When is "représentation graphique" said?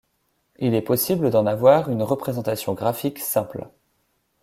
2.01-3.19